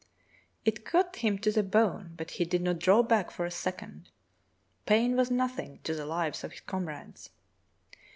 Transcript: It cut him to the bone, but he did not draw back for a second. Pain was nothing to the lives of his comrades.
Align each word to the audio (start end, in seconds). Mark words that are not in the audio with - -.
It 0.65 0.83
cut 0.83 1.17
him 1.17 1.37
to 1.37 1.51
the 1.51 1.61
bone, 1.61 2.15
but 2.17 2.31
he 2.31 2.43
did 2.43 2.63
not 2.63 2.79
draw 2.79 3.03
back 3.03 3.29
for 3.29 3.45
a 3.45 3.51
second. 3.51 4.09
Pain 4.87 5.15
was 5.15 5.29
nothing 5.29 5.79
to 5.83 5.93
the 5.93 6.07
lives 6.07 6.43
of 6.43 6.53
his 6.53 6.61
comrades. 6.61 7.29